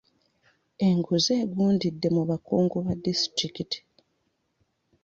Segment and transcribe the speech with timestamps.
[0.87, 3.79] Enguzi egundidde mu bakungu ba disitulikiti.